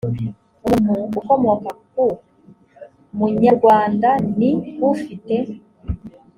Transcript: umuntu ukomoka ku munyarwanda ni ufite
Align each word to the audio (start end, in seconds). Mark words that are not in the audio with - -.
umuntu 0.73 1.15
ukomoka 1.21 1.69
ku 1.89 2.05
munyarwanda 3.17 4.09
ni 4.37 4.51
ufite 4.91 5.35